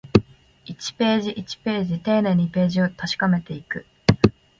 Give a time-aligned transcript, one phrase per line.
[0.65, 3.85] 一ページ、一ページ、丁寧にページを確かめていく